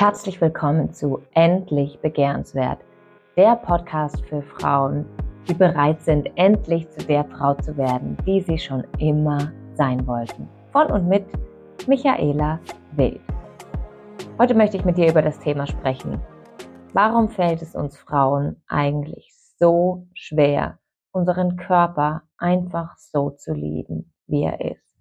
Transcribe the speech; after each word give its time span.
Herzlich 0.00 0.40
willkommen 0.40 0.94
zu 0.94 1.20
Endlich 1.34 2.00
Begehrenswert, 2.00 2.78
der 3.36 3.54
Podcast 3.56 4.24
für 4.24 4.40
Frauen, 4.40 5.04
die 5.46 5.52
bereit 5.52 6.00
sind, 6.00 6.26
endlich 6.36 6.88
zu 6.88 7.06
der 7.06 7.22
Frau 7.26 7.52
zu 7.52 7.76
werden, 7.76 8.16
die 8.26 8.40
sie 8.40 8.56
schon 8.56 8.82
immer 8.98 9.52
sein 9.74 10.06
wollten. 10.06 10.48
Von 10.72 10.90
und 10.90 11.06
mit 11.06 11.26
Michaela 11.86 12.58
Wild. 12.92 13.20
Heute 14.38 14.54
möchte 14.54 14.78
ich 14.78 14.86
mit 14.86 14.96
dir 14.96 15.10
über 15.10 15.20
das 15.20 15.38
Thema 15.38 15.66
sprechen. 15.66 16.18
Warum 16.94 17.28
fällt 17.28 17.60
es 17.60 17.74
uns 17.74 17.98
Frauen 17.98 18.56
eigentlich 18.68 19.34
so 19.58 20.06
schwer, 20.14 20.78
unseren 21.12 21.58
Körper 21.58 22.22
einfach 22.38 22.96
so 22.96 23.28
zu 23.28 23.52
lieben, 23.52 24.14
wie 24.26 24.44
er 24.44 24.62
ist? 24.62 24.96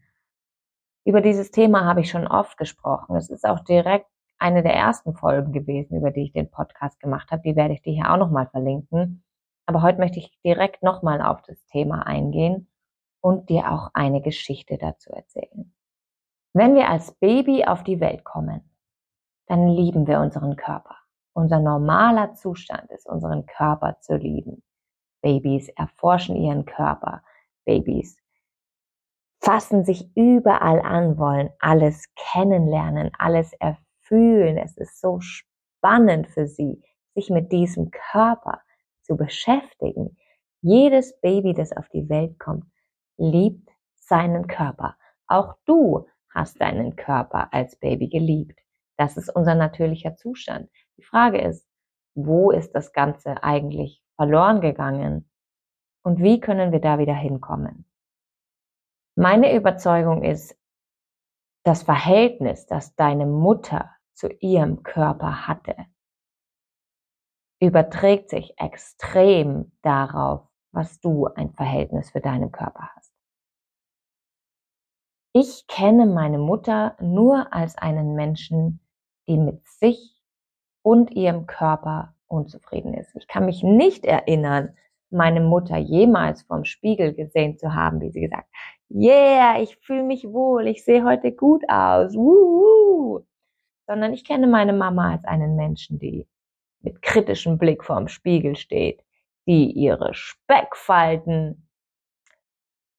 Über 1.06 1.22
dieses 1.22 1.52
Thema 1.52 1.86
habe 1.86 2.02
ich 2.02 2.10
schon 2.10 2.28
oft 2.28 2.58
gesprochen. 2.58 3.16
Es 3.16 3.30
ist 3.30 3.46
auch 3.46 3.62
direkt 3.62 4.10
eine 4.40 4.64
der 4.64 4.74
ersten 4.74 5.14
Folgen 5.14 5.52
gewesen, 5.52 5.98
über 5.98 6.12
die 6.12 6.24
ich 6.24 6.32
den 6.32 6.50
Podcast 6.50 7.00
gemacht 7.00 7.30
habe. 7.32 7.44
Die 7.44 7.56
werde 7.56 7.74
ich 7.74 7.82
dir 7.82 7.94
hier 7.94 8.12
auch 8.12 8.18
nochmal 8.18 8.48
verlinken. 8.48 9.24
Aber 9.66 9.82
heute 9.82 10.00
möchte 10.00 10.20
ich 10.20 10.40
direkt 10.44 10.82
nochmal 10.82 11.22
auf 11.22 11.42
das 11.44 11.64
Thema 11.66 12.08
eingehen 12.08 12.68
und 13.22 13.50
dir 13.50 13.72
auch 13.72 13.92
eine 13.94 14.22
Geschichte 14.22 14.78
dazu 14.78 15.12
erzählen. 15.12 15.74
Wenn 16.54 16.74
wir 16.74 16.90
als 16.90 17.12
Baby 17.12 17.66
auf 17.66 17.84
die 17.84 18.00
Welt 18.00 18.24
kommen, 18.24 18.62
dann 19.48 19.68
lieben 19.68 20.08
wir 20.08 20.20
unseren 20.20 20.56
Körper. 20.56 20.96
Unser 21.34 21.60
normaler 21.60 22.34
Zustand 22.34 22.90
ist, 22.92 23.08
unseren 23.08 23.46
Körper 23.46 24.00
zu 24.00 24.16
lieben. 24.16 24.64
Babys 25.22 25.70
erforschen 25.70 26.36
ihren 26.36 26.66
Körper. 26.66 27.22
Babys 27.66 28.18
fassen 29.42 29.86
sich 29.86 30.16
überall 30.16 30.82
an, 30.82 31.18
wollen 31.18 31.50
alles 31.60 32.06
kennenlernen, 32.16 33.12
alles 33.18 33.54
erfahren 33.54 33.86
fühlen. 34.10 34.58
Es 34.58 34.76
ist 34.76 35.00
so 35.00 35.22
spannend 35.22 36.28
für 36.28 36.48
sie, 36.48 36.84
sich 37.16 37.30
mit 37.30 37.54
diesem 37.54 37.92
Körper 37.92 38.62
zu 39.04 39.16
beschäftigen. 39.16 40.18
Jedes 40.62 41.18
Baby, 41.22 41.54
das 41.54 41.72
auf 41.72 41.88
die 41.90 42.10
Welt 42.10 42.38
kommt, 42.38 42.66
liebt 43.18 43.70
seinen 43.96 44.48
Körper. 44.48 44.98
Auch 45.28 45.56
du 45.66 46.08
hast 46.30 46.60
deinen 46.60 46.96
Körper 46.96 47.54
als 47.54 47.78
Baby 47.78 48.10
geliebt. 48.10 48.60
Das 48.98 49.16
ist 49.16 49.34
unser 49.34 49.56
natürlicher 49.56 50.18
Zustand. 50.18 50.70
Die 50.98 51.04
Frage 51.04 51.40
ist, 51.40 51.66
wo 52.16 52.52
ist 52.52 52.74
das 52.74 52.92
Ganze 52.92 53.44
eigentlich 53.44 54.04
verloren 54.16 54.60
gegangen? 54.60 55.30
Und 56.04 56.22
wie 56.22 56.40
können 56.40 56.72
wir 56.72 56.82
da 56.82 57.00
wieder 57.00 57.14
hinkommen? 57.14 57.86
Meine 59.16 59.56
Überzeugung 59.56 60.24
ist, 60.24 60.58
das 61.64 61.84
Verhältnis, 61.84 62.66
das 62.68 62.96
deine 62.96 63.26
Mutter 63.26 63.92
zu 64.20 64.28
ihrem 64.42 64.84
Körper 64.84 65.48
hatte, 65.48 65.76
überträgt 67.62 68.30
sich 68.30 68.54
extrem 68.58 69.72
darauf, 69.82 70.42
was 70.72 71.00
du 71.00 71.28
ein 71.28 71.54
Verhältnis 71.54 72.12
für 72.12 72.20
deinen 72.20 72.52
Körper 72.52 72.90
hast. 72.96 73.14
Ich 75.34 75.68
kenne 75.68 76.06
meine 76.06 76.38
Mutter 76.38 76.98
nur 77.00 77.54
als 77.54 77.78
einen 77.78 78.14
Menschen, 78.14 78.82
die 79.28 79.38
mit 79.38 79.66
sich 79.66 80.22
und 80.84 81.12
ihrem 81.12 81.46
Körper 81.46 82.16
unzufrieden 82.28 82.94
ist. 82.94 83.16
Ich 83.16 83.28
kann 83.28 83.46
mich 83.46 83.64
nicht 83.64 84.06
erinnern, 84.06 84.76
meine 85.12 85.42
Mutter 85.42 85.78
jemals 85.78 86.44
vom 86.44 86.66
Spiegel 86.66 87.14
gesehen 87.14 87.58
zu 87.58 87.74
haben, 87.74 88.02
wie 88.02 88.12
sie 88.12 88.22
gesagt, 88.22 88.50
yeah, 88.90 89.62
ich 89.62 89.78
fühle 89.78 90.04
mich 90.04 90.26
wohl, 90.26 90.68
ich 90.68 90.84
sehe 90.84 91.06
heute 91.06 91.32
gut 91.32 91.64
aus, 91.70 92.16
wuhu 92.16 93.24
sondern 93.90 94.14
ich 94.14 94.24
kenne 94.24 94.46
meine 94.46 94.72
Mama 94.72 95.14
als 95.14 95.26
einen 95.26 95.56
Menschen, 95.56 95.98
die 95.98 96.28
mit 96.82 97.02
kritischem 97.02 97.58
Blick 97.58 97.84
vorm 97.84 98.08
Spiegel 98.08 98.56
steht, 98.56 99.04
die 99.48 99.72
ihre 99.72 100.14
Speckfalten 100.14 101.68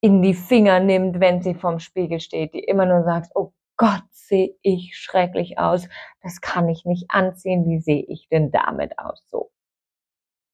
in 0.00 0.20
die 0.20 0.34
Finger 0.34 0.80
nimmt, 0.80 1.20
wenn 1.20 1.42
sie 1.42 1.54
vorm 1.54 1.78
Spiegel 1.78 2.18
steht, 2.18 2.54
die 2.54 2.64
immer 2.64 2.86
nur 2.86 3.04
sagt, 3.04 3.30
oh 3.36 3.52
Gott, 3.76 4.02
sehe 4.10 4.56
ich 4.62 4.96
schrecklich 4.96 5.60
aus, 5.60 5.88
das 6.22 6.40
kann 6.40 6.68
ich 6.68 6.84
nicht 6.84 7.08
anziehen, 7.08 7.68
wie 7.68 7.78
sehe 7.78 8.02
ich 8.08 8.26
denn 8.28 8.50
damit 8.50 8.98
aus? 8.98 9.24
So. 9.28 9.52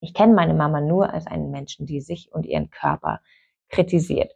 Ich 0.01 0.13
kenne 0.13 0.35
meine 0.35 0.53
Mama 0.53 0.83
nur 0.83 1.15
als 1.15 1.27
einen 1.27 1.51
Menschen, 1.51 1.87
die 1.87 2.03
sich 2.03 2.31
und 2.31 2.45
ihren 2.45 2.69
Körper 2.69 3.23
kritisiert. 3.71 4.35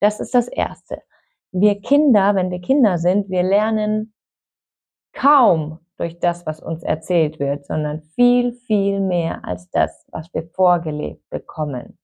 Das 0.00 0.18
ist 0.18 0.34
das 0.34 0.48
Erste. 0.48 1.02
Wir 1.50 1.82
Kinder, 1.82 2.34
wenn 2.36 2.50
wir 2.50 2.62
Kinder 2.62 2.96
sind, 2.96 3.28
wir 3.28 3.42
lernen 3.42 4.14
kaum 5.12 5.78
durch 5.96 6.18
das, 6.18 6.46
was 6.46 6.60
uns 6.60 6.82
erzählt 6.82 7.38
wird, 7.38 7.66
sondern 7.66 8.02
viel, 8.02 8.52
viel 8.52 9.00
mehr 9.00 9.44
als 9.44 9.70
das, 9.70 10.06
was 10.10 10.32
wir 10.34 10.48
vorgelebt 10.48 11.28
bekommen. 11.30 11.98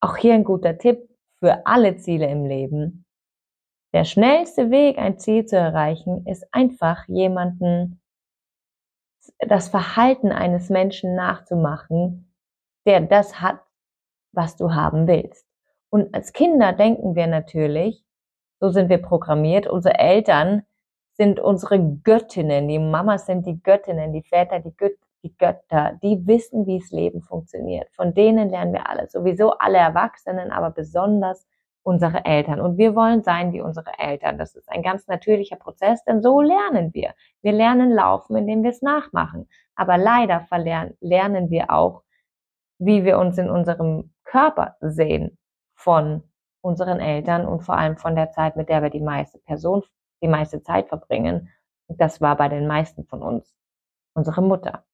Auch 0.00 0.16
hier 0.16 0.34
ein 0.34 0.44
guter 0.44 0.78
Tipp 0.78 1.08
für 1.38 1.66
alle 1.66 1.96
Ziele 1.96 2.26
im 2.26 2.44
Leben. 2.44 3.04
Der 3.92 4.04
schnellste 4.04 4.70
Weg, 4.70 4.98
ein 4.98 5.18
Ziel 5.18 5.46
zu 5.46 5.56
erreichen, 5.56 6.26
ist 6.26 6.46
einfach 6.52 7.08
jemanden 7.08 8.00
das 9.38 9.68
Verhalten 9.68 10.32
eines 10.32 10.70
Menschen 10.70 11.14
nachzumachen, 11.14 12.32
der 12.86 13.00
das 13.00 13.40
hat, 13.40 13.60
was 14.32 14.56
du 14.56 14.74
haben 14.74 15.06
willst. 15.06 15.46
Und 15.90 16.14
als 16.14 16.32
Kinder 16.32 16.72
denken 16.72 17.14
wir 17.14 17.26
natürlich, 17.26 18.04
so 18.60 18.70
sind 18.70 18.88
wir 18.88 18.98
programmiert, 18.98 19.66
unsere 19.66 19.98
Eltern 19.98 20.62
sind 21.16 21.40
unsere 21.40 21.80
Göttinnen, 21.80 22.68
die 22.68 22.78
Mamas 22.78 23.26
sind 23.26 23.46
die 23.46 23.62
Göttinnen, 23.62 24.12
die 24.12 24.22
Väter 24.22 24.60
die, 24.60 24.76
Göt 24.76 24.98
die 25.22 25.36
Götter, 25.36 25.98
die 26.02 26.26
wissen, 26.26 26.66
wie 26.66 26.78
das 26.78 26.90
Leben 26.90 27.22
funktioniert. 27.22 27.88
Von 27.94 28.14
denen 28.14 28.50
lernen 28.50 28.72
wir 28.72 28.88
alle, 28.88 29.08
sowieso 29.08 29.52
alle 29.52 29.78
Erwachsenen, 29.78 30.52
aber 30.52 30.70
besonders 30.70 31.46
unsere 31.82 32.24
Eltern. 32.24 32.60
Und 32.60 32.78
wir 32.78 32.94
wollen 32.94 33.22
sein 33.22 33.52
wie 33.52 33.60
unsere 33.60 33.98
Eltern. 33.98 34.38
Das 34.38 34.54
ist 34.54 34.68
ein 34.70 34.82
ganz 34.82 35.06
natürlicher 35.06 35.56
Prozess, 35.56 36.04
denn 36.04 36.20
so 36.20 36.40
lernen 36.40 36.92
wir. 36.92 37.14
Wir 37.42 37.52
lernen 37.52 37.92
laufen, 37.92 38.36
indem 38.36 38.62
wir 38.62 38.70
es 38.70 38.82
nachmachen. 38.82 39.48
Aber 39.74 39.96
leider 39.96 40.46
lernen 41.00 41.50
wir 41.50 41.70
auch, 41.70 42.02
wie 42.78 43.04
wir 43.04 43.18
uns 43.18 43.38
in 43.38 43.48
unserem 43.48 44.12
Körper 44.24 44.76
sehen 44.80 45.38
von 45.74 46.22
unseren 46.60 47.00
Eltern 47.00 47.46
und 47.46 47.60
vor 47.60 47.76
allem 47.76 47.96
von 47.96 48.16
der 48.16 48.32
Zeit, 48.32 48.56
mit 48.56 48.68
der 48.68 48.82
wir 48.82 48.90
die 48.90 49.00
meiste 49.00 49.38
Person 49.38 49.82
die 50.22 50.28
meiste 50.28 50.62
Zeit 50.62 50.88
verbringen. 50.88 51.50
Und 51.86 52.00
das 52.00 52.20
war 52.20 52.36
bei 52.36 52.48
den 52.48 52.66
meisten 52.66 53.04
von 53.04 53.22
uns 53.22 53.54
unsere 54.14 54.42
Mutter. 54.42 54.84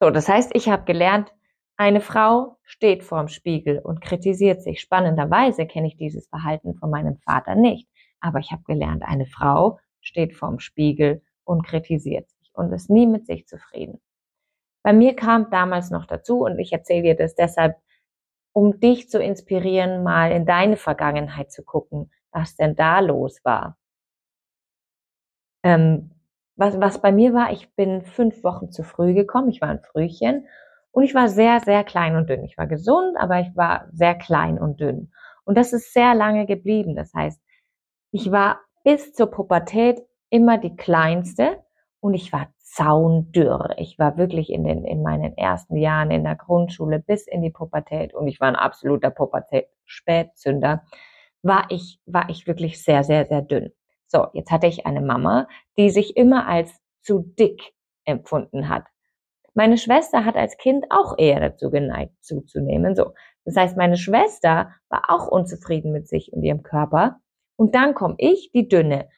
So, 0.00 0.10
das 0.10 0.28
heißt, 0.28 0.50
ich 0.54 0.68
habe 0.68 0.84
gelernt, 0.84 1.32
eine 1.76 2.00
Frau 2.00 2.58
steht 2.62 3.02
vorm 3.02 3.28
Spiegel 3.28 3.78
und 3.78 4.00
kritisiert 4.00 4.62
sich. 4.62 4.80
Spannenderweise 4.80 5.66
kenne 5.66 5.88
ich 5.88 5.96
dieses 5.96 6.28
Verhalten 6.28 6.74
von 6.74 6.90
meinem 6.90 7.16
Vater 7.18 7.54
nicht. 7.54 7.88
Aber 8.20 8.38
ich 8.38 8.52
habe 8.52 8.62
gelernt, 8.64 9.02
eine 9.02 9.26
Frau 9.26 9.78
steht 10.00 10.34
vorm 10.34 10.60
Spiegel 10.60 11.22
und 11.44 11.64
kritisiert 11.66 12.28
sich 12.28 12.50
und 12.54 12.72
ist 12.72 12.90
nie 12.90 13.06
mit 13.06 13.26
sich 13.26 13.46
zufrieden. 13.46 14.00
Bei 14.82 14.92
mir 14.92 15.16
kam 15.16 15.50
damals 15.50 15.90
noch 15.90 16.06
dazu, 16.06 16.44
und 16.44 16.58
ich 16.58 16.72
erzähle 16.72 17.02
dir 17.02 17.16
das 17.16 17.34
deshalb, 17.34 17.76
um 18.52 18.78
dich 18.80 19.08
zu 19.08 19.20
inspirieren, 19.20 20.02
mal 20.02 20.30
in 20.30 20.46
deine 20.46 20.76
Vergangenheit 20.76 21.50
zu 21.50 21.64
gucken 21.64 22.10
was 22.34 22.56
denn 22.56 22.74
da 22.74 23.00
los 23.00 23.40
war. 23.44 23.78
Ähm, 25.62 26.10
was, 26.56 26.78
was 26.78 27.00
bei 27.00 27.10
mir 27.10 27.32
war, 27.32 27.52
ich 27.52 27.74
bin 27.74 28.02
fünf 28.02 28.44
Wochen 28.44 28.70
zu 28.70 28.82
früh 28.82 29.14
gekommen. 29.14 29.48
Ich 29.48 29.60
war 29.60 29.70
ein 29.70 29.80
Frühchen 29.80 30.46
und 30.92 31.02
ich 31.02 31.14
war 31.14 31.28
sehr, 31.28 31.60
sehr 31.60 31.84
klein 31.84 32.16
und 32.16 32.28
dünn. 32.28 32.44
Ich 32.44 32.58
war 32.58 32.66
gesund, 32.66 33.16
aber 33.18 33.40
ich 33.40 33.56
war 33.56 33.88
sehr 33.92 34.14
klein 34.14 34.58
und 34.58 34.80
dünn. 34.80 35.12
Und 35.44 35.56
das 35.56 35.72
ist 35.72 35.92
sehr 35.92 36.14
lange 36.14 36.46
geblieben. 36.46 36.94
Das 36.94 37.12
heißt, 37.14 37.40
ich 38.12 38.30
war 38.30 38.60
bis 38.84 39.12
zur 39.12 39.30
Pubertät 39.30 40.02
immer 40.30 40.58
die 40.58 40.76
kleinste 40.76 41.62
und 42.00 42.14
ich 42.14 42.32
war 42.32 42.48
zaundürr. 42.58 43.74
Ich 43.78 43.98
war 43.98 44.16
wirklich 44.16 44.50
in 44.50 44.64
den, 44.64 44.84
in 44.84 45.02
meinen 45.02 45.36
ersten 45.36 45.76
Jahren 45.76 46.10
in 46.10 46.24
der 46.24 46.36
Grundschule 46.36 46.98
bis 46.98 47.26
in 47.26 47.42
die 47.42 47.50
Pubertät 47.50 48.14
und 48.14 48.28
ich 48.28 48.40
war 48.40 48.48
ein 48.48 48.56
absoluter 48.56 49.10
Pubertät-Spätzünder 49.10 50.82
war 51.44 51.66
ich, 51.68 52.00
war 52.06 52.28
ich 52.30 52.46
wirklich 52.46 52.82
sehr, 52.82 53.04
sehr, 53.04 53.26
sehr 53.26 53.42
dünn. 53.42 53.72
So, 54.08 54.26
jetzt 54.32 54.50
hatte 54.50 54.66
ich 54.66 54.86
eine 54.86 55.00
Mama, 55.00 55.46
die 55.76 55.90
sich 55.90 56.16
immer 56.16 56.46
als 56.46 56.72
zu 57.02 57.20
dick 57.38 57.74
empfunden 58.04 58.68
hat. 58.68 58.84
Meine 59.54 59.78
Schwester 59.78 60.24
hat 60.24 60.36
als 60.36 60.56
Kind 60.56 60.86
auch 60.90 61.16
eher 61.16 61.38
dazu 61.38 61.70
geneigt, 61.70 62.12
zuzunehmen. 62.20 62.96
So. 62.96 63.12
Das 63.44 63.56
heißt, 63.56 63.76
meine 63.76 63.96
Schwester 63.96 64.72
war 64.88 65.04
auch 65.08 65.28
unzufrieden 65.28 65.92
mit 65.92 66.08
sich 66.08 66.32
und 66.32 66.42
ihrem 66.42 66.62
Körper. 66.62 67.20
Und 67.56 67.74
dann 67.74 67.94
komme 67.94 68.16
ich, 68.18 68.50
die 68.52 68.68
Dünne. 68.68 69.08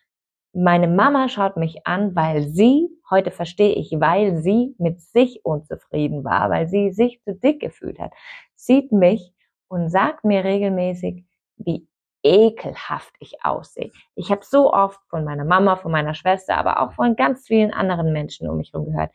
Meine 0.52 0.88
Mama 0.88 1.28
schaut 1.28 1.56
mich 1.56 1.86
an, 1.86 2.14
weil 2.14 2.42
sie, 2.42 2.88
heute 3.10 3.30
verstehe 3.30 3.74
ich, 3.74 3.92
weil 3.98 4.36
sie 4.36 4.74
mit 4.78 5.00
sich 5.00 5.44
unzufrieden 5.44 6.24
war, 6.24 6.50
weil 6.50 6.68
sie 6.68 6.92
sich 6.92 7.22
zu 7.22 7.34
dick 7.34 7.60
gefühlt 7.60 7.98
hat, 7.98 8.12
sieht 8.54 8.92
mich 8.92 9.32
und 9.68 9.90
sagt 9.90 10.24
mir 10.24 10.44
regelmäßig, 10.44 11.24
wie 11.56 11.86
ekelhaft 12.22 13.14
ich 13.20 13.44
aussehe. 13.44 13.90
Ich 14.14 14.30
habe 14.30 14.44
so 14.44 14.72
oft 14.72 15.00
von 15.08 15.24
meiner 15.24 15.44
Mama, 15.44 15.76
von 15.76 15.92
meiner 15.92 16.14
Schwester, 16.14 16.56
aber 16.56 16.80
auch 16.80 16.92
von 16.92 17.16
ganz 17.16 17.46
vielen 17.46 17.72
anderen 17.72 18.12
Menschen 18.12 18.48
um 18.48 18.58
mich 18.58 18.72
herum 18.72 18.86
gehört, 18.86 19.10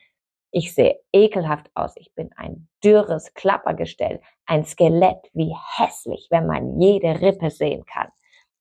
ich 0.51 0.73
sehe 0.73 0.99
ekelhaft 1.13 1.71
aus. 1.75 1.93
Ich 1.95 2.13
bin 2.13 2.29
ein 2.35 2.67
dürres 2.83 3.33
Klappergestell, 3.33 4.19
ein 4.45 4.65
Skelett, 4.65 5.29
wie 5.33 5.55
hässlich, 5.77 6.27
wenn 6.29 6.45
man 6.45 6.79
jede 6.79 7.21
Rippe 7.21 7.49
sehen 7.49 7.85
kann. 7.85 8.09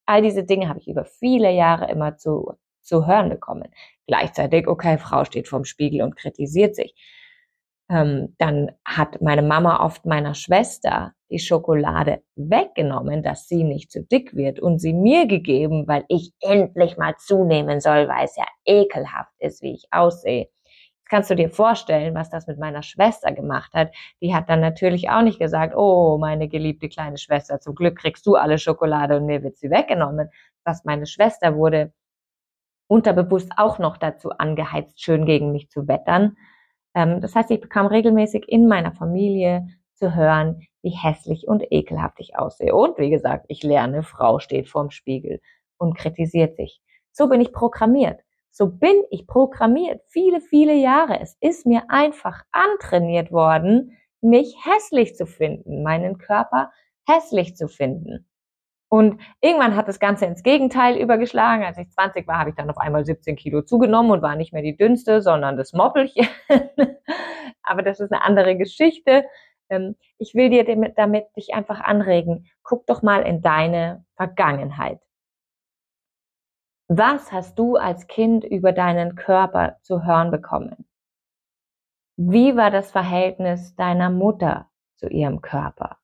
All 0.06 0.22
diese 0.22 0.44
Dinge 0.44 0.68
habe 0.68 0.78
ich 0.78 0.88
über 0.88 1.04
viele 1.04 1.50
Jahre 1.50 1.90
immer 1.90 2.16
zu, 2.16 2.52
zu 2.82 3.06
hören 3.06 3.28
bekommen. 3.28 3.68
Gleichzeitig, 4.06 4.68
okay, 4.68 4.98
Frau 4.98 5.24
steht 5.24 5.48
vorm 5.48 5.64
Spiegel 5.64 6.02
und 6.02 6.16
kritisiert 6.16 6.76
sich. 6.76 6.94
Ähm, 7.88 8.36
dann 8.38 8.70
hat 8.84 9.20
meine 9.20 9.42
Mama 9.42 9.84
oft 9.84 10.06
meiner 10.06 10.34
Schwester 10.34 11.12
die 11.30 11.38
Schokolade 11.38 12.22
weggenommen, 12.36 13.22
dass 13.22 13.48
sie 13.48 13.64
nicht 13.64 13.90
zu 13.90 14.02
dick 14.02 14.34
wird 14.34 14.60
und 14.60 14.78
sie 14.80 14.92
mir 14.92 15.26
gegeben, 15.26 15.86
weil 15.86 16.04
ich 16.08 16.32
endlich 16.40 16.96
mal 16.96 17.14
zunehmen 17.18 17.80
soll, 17.80 18.08
weil 18.08 18.24
es 18.24 18.36
ja 18.36 18.46
ekelhaft 18.64 19.32
ist, 19.38 19.62
wie 19.62 19.74
ich 19.74 19.86
aussehe 19.90 20.48
kannst 21.10 21.28
du 21.28 21.34
dir 21.34 21.50
vorstellen, 21.50 22.14
was 22.14 22.30
das 22.30 22.46
mit 22.46 22.58
meiner 22.58 22.82
Schwester 22.82 23.32
gemacht 23.32 23.74
hat. 23.74 23.92
Die 24.22 24.34
hat 24.34 24.48
dann 24.48 24.60
natürlich 24.60 25.10
auch 25.10 25.22
nicht 25.22 25.40
gesagt, 25.40 25.74
oh, 25.76 26.16
meine 26.18 26.48
geliebte 26.48 26.88
kleine 26.88 27.18
Schwester, 27.18 27.60
zum 27.60 27.74
Glück 27.74 27.98
kriegst 27.98 28.24
du 28.26 28.36
alle 28.36 28.58
Schokolade 28.58 29.16
und 29.16 29.26
mir 29.26 29.42
wird 29.42 29.58
sie 29.58 29.70
weggenommen. 29.70 30.30
Was 30.64 30.84
meine 30.84 31.06
Schwester 31.06 31.56
wurde 31.56 31.92
unterbewusst 32.86 33.52
auch 33.56 33.78
noch 33.78 33.96
dazu 33.98 34.30
angeheizt, 34.30 35.02
schön 35.02 35.26
gegen 35.26 35.52
mich 35.52 35.68
zu 35.68 35.88
wettern. 35.88 36.36
Ähm, 36.94 37.20
das 37.20 37.34
heißt, 37.34 37.50
ich 37.50 37.60
bekam 37.60 37.86
regelmäßig 37.86 38.44
in 38.48 38.68
meiner 38.68 38.92
Familie 38.92 39.66
zu 39.94 40.14
hören, 40.14 40.60
wie 40.82 40.90
hässlich 40.90 41.46
und 41.46 41.64
ekelhaft 41.70 42.20
ich 42.20 42.36
aussehe. 42.36 42.74
Und 42.74 42.98
wie 42.98 43.10
gesagt, 43.10 43.46
ich 43.48 43.62
lerne, 43.62 44.02
Frau 44.02 44.38
steht 44.38 44.68
vorm 44.68 44.90
Spiegel 44.90 45.40
und 45.78 45.96
kritisiert 45.96 46.56
sich. 46.56 46.80
So 47.12 47.28
bin 47.28 47.40
ich 47.40 47.52
programmiert. 47.52 48.20
So 48.50 48.66
bin 48.66 49.04
ich 49.10 49.26
programmiert, 49.26 50.02
viele, 50.08 50.40
viele 50.40 50.74
Jahre. 50.74 51.20
Es 51.20 51.36
ist 51.40 51.66
mir 51.66 51.84
einfach 51.88 52.42
antrainiert 52.50 53.30
worden, 53.30 53.96
mich 54.20 54.56
hässlich 54.64 55.14
zu 55.14 55.26
finden, 55.26 55.82
meinen 55.82 56.18
Körper 56.18 56.72
hässlich 57.06 57.56
zu 57.56 57.68
finden. 57.68 58.26
Und 58.88 59.20
irgendwann 59.40 59.76
hat 59.76 59.86
das 59.86 60.00
Ganze 60.00 60.26
ins 60.26 60.42
Gegenteil 60.42 60.96
übergeschlagen. 60.96 61.64
Als 61.64 61.78
ich 61.78 61.88
20 61.90 62.26
war, 62.26 62.40
habe 62.40 62.50
ich 62.50 62.56
dann 62.56 62.68
auf 62.70 62.78
einmal 62.78 63.04
17 63.04 63.36
Kilo 63.36 63.62
zugenommen 63.62 64.10
und 64.10 64.20
war 64.20 64.34
nicht 64.34 64.52
mehr 64.52 64.62
die 64.62 64.76
dünnste, 64.76 65.22
sondern 65.22 65.56
das 65.56 65.72
Moppelchen. 65.72 66.26
Aber 67.62 67.82
das 67.82 68.00
ist 68.00 68.12
eine 68.12 68.24
andere 68.24 68.56
Geschichte. 68.56 69.24
Ähm, 69.70 69.96
ich 70.18 70.34
will 70.34 70.50
dir 70.50 70.64
damit, 70.64 70.98
damit 70.98 71.34
dich 71.36 71.54
einfach 71.54 71.80
anregen. 71.80 72.50
Guck 72.62 72.86
doch 72.86 73.02
mal 73.02 73.22
in 73.22 73.40
deine 73.40 74.04
Vergangenheit. 74.16 75.00
Was 76.88 77.30
hast 77.30 77.58
du 77.58 77.76
als 77.76 78.08
Kind 78.08 78.44
über 78.44 78.72
deinen 78.72 79.14
Körper 79.14 79.78
zu 79.82 80.04
hören 80.04 80.32
bekommen? 80.32 80.88
Wie 82.16 82.56
war 82.56 82.70
das 82.70 82.90
Verhältnis 82.90 83.76
deiner 83.76 84.10
Mutter 84.10 84.68
zu 84.96 85.08
ihrem 85.08 85.40
Körper? 85.40 85.98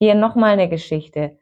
Hier 0.00 0.14
nochmal 0.14 0.52
eine 0.52 0.68
Geschichte. 0.68 1.38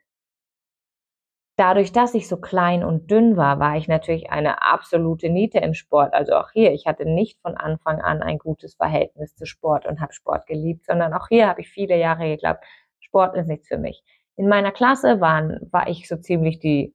Dadurch, 1.57 1.93
dass 1.93 2.15
ich 2.15 2.29
so 2.29 2.39
klein 2.39 2.83
und 2.83 3.11
dünn 3.11 3.37
war, 3.37 3.59
war 3.61 3.77
ich 3.77 3.87
natürlich 3.87 4.31
eine 4.31 4.63
absolute 4.63 5.29
Niete 5.29 5.59
im 5.59 5.75
Sport. 5.75 6.15
Also 6.15 6.35
auch 6.35 6.51
hier, 6.53 6.73
ich 6.73 6.87
hatte 6.87 7.05
nicht 7.05 7.41
von 7.41 7.57
Anfang 7.57 8.01
an 8.01 8.23
ein 8.23 8.39
gutes 8.39 8.75
Verhältnis 8.75 9.37
zu 9.37 9.45
Sport 9.47 9.87
und 9.87 10.01
habe 10.01 10.13
Sport 10.15 10.47
geliebt, 10.47 10.87
sondern 10.87 11.13
auch 11.13 11.29
hier 11.29 11.49
habe 11.49 11.61
ich 11.61 11.69
viele 11.69 11.99
Jahre 11.99 12.27
geglaubt, 12.27 12.65
Sport 13.01 13.37
ist 13.37 13.49
nichts 13.49 13.69
für 13.69 13.79
mich. 13.79 14.03
In 14.37 14.49
meiner 14.49 14.73
Klasse 14.73 15.21
waren, 15.21 15.59
war 15.71 15.89
ich 15.89 16.09
so 16.09 16.17
ziemlich 16.17 16.59
die 16.59 16.95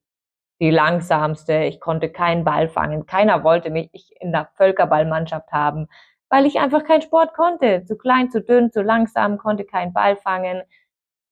die 0.60 0.72
langsamste. 0.72 1.64
Ich 1.64 1.80
konnte 1.80 2.10
keinen 2.10 2.44
Ball 2.44 2.68
fangen. 2.68 3.06
Keiner 3.06 3.44
wollte 3.44 3.70
mich 3.70 3.92
in 4.20 4.32
der 4.32 4.50
Völkerballmannschaft 4.56 5.52
haben, 5.52 5.88
weil 6.30 6.46
ich 6.46 6.60
einfach 6.60 6.84
keinen 6.84 7.02
Sport 7.02 7.34
konnte. 7.34 7.84
Zu 7.86 7.98
klein, 7.98 8.32
zu 8.32 8.42
dünn, 8.42 8.72
zu 8.72 8.82
langsam, 8.82 9.38
konnte 9.38 9.66
keinen 9.66 9.94
Ball 9.94 10.16
fangen. 10.18 10.64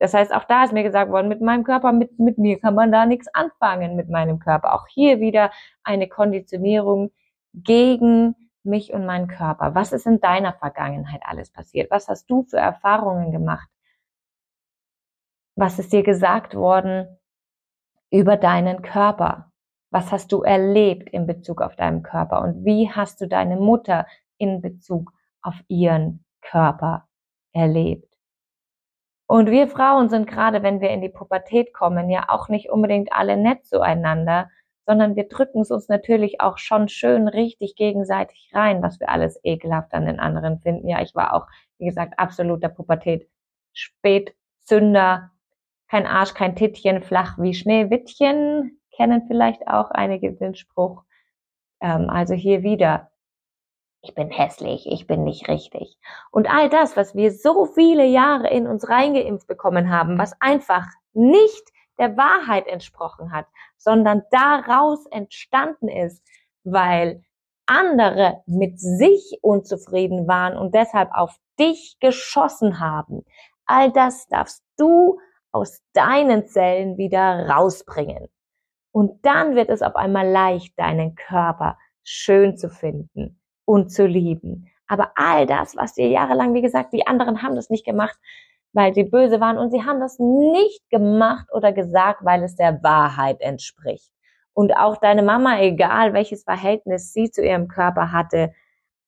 Das 0.06 0.13
heißt, 0.13 0.34
auch 0.34 0.46
da 0.46 0.63
ist 0.63 0.74
mir 0.74 0.84
gesagt 0.84 1.12
worden, 1.12 1.28
mit 1.28 1.42
meinem 1.42 1.63
Körper, 1.63 1.92
mit, 1.92 2.19
mit 2.19 2.38
mir 2.38 2.60
kann 2.60 2.75
man 2.75 2.92
da 2.92 3.06
nichts 3.06 3.28
anfangen 3.34 3.96
mit 3.96 4.10
meinem 4.10 4.40
Körper. 4.40 4.74
Auch 4.74 4.88
hier 4.88 5.19
wieder 5.19 5.52
eine 5.84 6.07
Konditionierung 6.07 7.12
gegen 7.54 8.36
mich 8.63 8.94
und 8.94 9.06
meinen 9.06 9.28
Körper. 9.28 9.75
Was 9.75 9.94
ist 9.94 10.06
in 10.06 10.19
deiner 10.19 10.54
Vergangenheit 10.54 11.22
alles 11.25 11.52
passiert? 11.52 11.92
Was 11.92 12.07
hast 12.07 12.30
du 12.30 12.44
für 12.44 12.57
Erfahrungen 12.57 13.31
gemacht? 13.31 13.69
Was 15.56 15.80
ist 15.80 15.94
dir 15.94 16.04
gesagt 16.04 16.56
worden? 16.56 17.07
über 18.16 18.38
deinen 18.38 18.81
Körper. 18.81 19.52
Was 19.92 20.12
hast 20.12 20.31
du 20.31 20.42
erlebt 20.42 21.10
in 21.10 21.28
Bezug 21.28 21.62
auf 21.62 21.75
deinen 21.75 22.04
Körper 22.04 22.42
und 22.42 22.66
wie 22.66 22.90
hast 22.90 23.22
du 23.22 23.28
deine 23.28 23.57
Mutter 23.57 24.06
in 24.38 24.62
Bezug 24.62 25.12
auf 25.42 25.56
ihren 25.68 26.24
Körper 26.42 27.07
erlebt? 27.54 28.14
Und 29.27 29.50
wir 29.50 29.68
Frauen 29.68 30.10
sind 30.10 30.27
gerade, 30.27 30.62
wenn 30.62 30.81
wir 30.81 30.89
in 30.92 31.01
die 31.01 31.10
Pubertät 31.10 31.74
kommen, 31.74 32.10
ja 32.10 32.25
auch 32.30 32.48
nicht 32.48 32.69
unbedingt 32.69 33.12
alle 33.12 33.38
nett 33.38 33.66
zueinander, 33.66 34.50
sondern 34.86 35.16
wir 35.16 35.27
drücken 35.27 35.62
es 35.62 35.72
uns 35.72 35.88
natürlich 35.89 36.42
auch 36.42 36.57
schon 36.60 36.89
schön 36.89 37.27
richtig 37.27 37.75
gegenseitig 37.75 38.51
rein, 38.54 38.83
was 38.83 39.00
wir 39.00 39.10
alles 39.10 39.39
ekelhaft 39.44 39.94
an 39.94 40.06
den 40.06 40.19
anderen 40.19 40.60
finden. 40.60 40.88
Ja, 40.88 41.01
ich 41.01 41.16
war 41.16 41.33
auch, 41.33 41.48
wie 41.80 41.86
gesagt, 41.86 42.19
absoluter 42.19 42.69
Pubertät. 42.69 43.27
Spätzünder, 43.74 45.31
kein 45.89 46.06
Arsch, 46.06 46.33
kein 46.33 46.56
Tittchen, 46.56 47.01
flach 47.01 47.38
wie 47.39 47.54
Schneewittchen, 47.54 48.80
kennen 48.95 49.24
vielleicht 49.28 49.68
auch 49.68 49.92
einige 49.92 50.33
den 50.33 50.56
Spruch. 50.56 51.04
Ähm, 51.81 52.10
also 52.10 52.36
hier 52.36 52.63
wieder, 52.63 53.12
ich 54.06 54.13
bin 54.13 54.30
hässlich, 54.30 54.86
ich 54.86 55.07
bin 55.07 55.24
nicht 55.24 55.48
richtig. 55.48 55.98
Und 56.31 56.50
all 56.50 56.69
das, 56.69 56.96
was 56.96 57.16
wir 57.16 57.31
so 57.31 57.66
viele 57.66 58.06
Jahre 58.06 58.50
in 58.50 58.68
uns 58.68 58.88
reingeimpft 58.88 59.48
bekommen 59.48 59.90
haben, 59.90 60.19
was 60.19 60.40
einfach 60.40 60.86
nicht 61.13 61.63
der 61.98 62.16
Wahrheit 62.16 62.68
entsprochen 62.68 63.31
hat, 63.31 63.48
sondern 63.78 64.22
daraus 64.30 65.06
entstanden 65.07 65.88
ist, 65.88 66.24
weil 66.63 67.24
andere 67.66 68.44
mit 68.46 68.80
sich 68.80 69.40
unzufrieden 69.42 70.28
waren 70.28 70.56
und 70.56 70.75
deshalb 70.75 71.10
auf 71.12 71.36
dich 71.57 71.98
geschossen 72.00 72.80
haben. 72.80 73.25
All 73.66 73.92
das 73.92 74.28
darfst 74.28 74.63
du 74.78 75.19
aus 75.52 75.81
deinen 75.94 76.46
Zellen 76.46 76.98
wieder 76.98 77.50
rausbringen. 77.50 78.28
Und 78.92 79.26
dann 79.26 79.56
wird 79.56 79.69
es 79.69 79.81
auf 79.81 79.95
einmal 79.95 80.30
leicht, 80.30 80.78
deinen 80.78 81.16
Körper 81.16 81.78
schön 82.04 82.56
zu 82.56 82.69
finden 82.69 83.40
und 83.66 83.92
zu 83.92 84.06
lieben. 84.06 84.72
Aber 84.88 85.12
all 85.16 85.45
das, 85.45 85.76
was 85.76 85.94
dir 85.94 86.07
jahrelang, 86.07 86.54
wie 86.54 86.62
gesagt, 86.62 86.94
die 86.94 87.07
anderen 87.07 87.42
haben 87.42 87.56
das 87.56 87.69
nicht 87.69 87.86
gemacht, 87.86 88.18
weil 88.74 88.94
sie 88.94 89.04
böse 89.04 89.40
waren 89.40 89.57
und 89.57 89.72
sie 89.72 89.84
haben 89.84 90.00
das 90.00 90.19
nicht 90.19 90.88
gemacht 90.90 91.48
oder 91.52 91.72
gesagt, 91.72 92.24
weil 92.24 92.44
es 92.44 92.56
der 92.56 92.84
Wahrheit 92.84 93.42
entspricht. 93.42 94.12
Und 94.54 94.76
auch 94.78 94.98
deine 94.98 95.24
Mama, 95.24 95.60
egal 95.60 96.14
welches 96.14 96.44
Verhältnis 96.44 97.14
sie 97.14 97.31
zu 97.31 97.44
ihrem 97.44 97.68
Körper 97.68 98.12
hatte, 98.12 98.54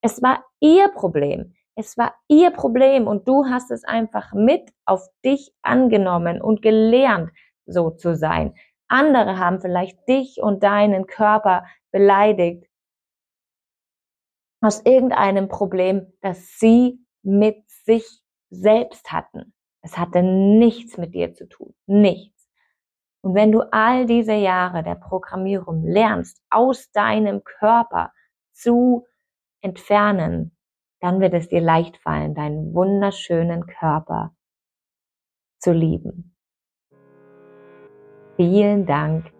es 0.01 0.21
war 0.21 0.43
ihr 0.59 0.89
Problem. 0.89 1.53
Es 1.75 1.97
war 1.97 2.15
ihr 2.27 2.51
Problem 2.51 3.07
und 3.07 3.27
du 3.27 3.45
hast 3.45 3.69
es 3.71 3.83
einfach 3.83 4.33
mit 4.33 4.71
auf 4.85 5.07
dich 5.23 5.53
angenommen 5.61 6.41
und 6.41 6.61
gelernt, 6.61 7.31
so 7.65 7.91
zu 7.91 8.15
sein. 8.15 8.55
Andere 8.87 9.37
haben 9.37 9.59
vielleicht 9.59 10.07
dich 10.07 10.41
und 10.41 10.63
deinen 10.63 11.07
Körper 11.07 11.65
beleidigt 11.91 12.65
aus 14.61 14.83
irgendeinem 14.85 15.47
Problem, 15.47 16.13
das 16.21 16.57
sie 16.59 16.99
mit 17.21 17.69
sich 17.69 18.21
selbst 18.49 19.11
hatten. 19.11 19.53
Es 19.81 19.97
hatte 19.97 20.23
nichts 20.23 20.97
mit 20.97 21.13
dir 21.13 21.33
zu 21.33 21.47
tun. 21.47 21.73
Nichts. 21.85 22.49
Und 23.21 23.35
wenn 23.35 23.51
du 23.51 23.61
all 23.71 24.05
diese 24.05 24.33
Jahre 24.33 24.83
der 24.83 24.95
Programmierung 24.95 25.83
lernst, 25.83 26.41
aus 26.49 26.91
deinem 26.91 27.43
Körper 27.43 28.11
zu 28.53 29.05
entfernen, 29.61 30.55
dann 30.99 31.19
wird 31.19 31.33
es 31.33 31.47
dir 31.47 31.61
leicht 31.61 31.97
fallen, 31.97 32.35
deinen 32.35 32.73
wunderschönen 32.73 33.65
Körper 33.67 34.35
zu 35.59 35.71
lieben. 35.71 36.35
Vielen 38.35 38.85
Dank 38.85 39.31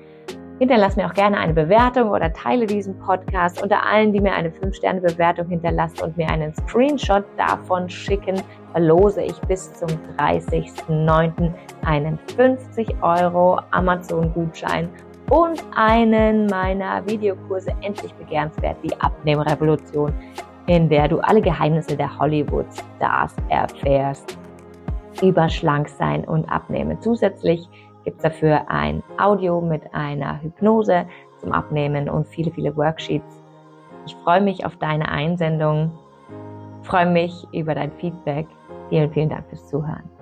Hinterlass 0.57 0.95
mir 0.95 1.05
auch 1.05 1.13
gerne 1.13 1.37
eine 1.37 1.53
Bewertung 1.53 2.11
oder 2.11 2.31
teile 2.31 2.65
diesen 2.65 2.97
Podcast 2.99 3.61
unter 3.61 3.85
allen, 3.85 4.13
die 4.13 4.21
mir 4.21 4.31
eine 4.31 4.51
5-Sterne-Bewertung 4.51 5.49
hinterlassen 5.49 6.01
und 6.01 6.15
mir 6.15 6.29
einen 6.29 6.55
Screenshot 6.55 7.25
davon 7.35 7.89
schicken, 7.89 8.41
verlose 8.71 9.21
ich 9.21 9.37
bis 9.41 9.73
zum 9.73 9.89
30.09. 10.17 11.51
einen 11.83 12.17
50 12.37 12.87
Euro 13.01 13.59
Amazon-Gutschein 13.71 14.87
und 15.29 15.63
einen 15.75 16.47
meiner 16.47 17.05
Videokurse 17.07 17.71
endlich 17.81 18.13
begehrenswert, 18.15 18.77
die 18.83 18.99
Abnehmrevolution, 18.99 20.13
in 20.67 20.89
der 20.89 21.07
du 21.07 21.19
alle 21.19 21.41
Geheimnisse 21.41 21.95
der 21.95 22.17
Hollywood-Stars 22.17 23.35
erfährst 23.49 24.37
über 25.21 25.49
Schlanksein 25.49 26.25
und 26.25 26.49
Abnehmen. 26.49 26.99
Zusätzlich 27.01 27.69
gibt 28.03 28.17
es 28.17 28.23
dafür 28.23 28.69
ein 28.69 29.01
Audio 29.17 29.61
mit 29.61 29.81
einer 29.93 30.41
Hypnose 30.41 31.05
zum 31.39 31.51
Abnehmen 31.51 32.09
und 32.09 32.27
viele, 32.27 32.51
viele 32.51 32.75
Worksheets. 32.75 33.43
Ich 34.05 34.15
freue 34.23 34.41
mich 34.41 34.65
auf 34.65 34.75
deine 34.77 35.09
Einsendung, 35.09 35.91
freue 36.83 37.07
mich 37.07 37.47
über 37.51 37.73
dein 37.73 37.91
Feedback. 37.93 38.47
Vielen, 38.89 39.11
vielen 39.11 39.29
Dank 39.29 39.47
fürs 39.49 39.67
Zuhören. 39.67 40.14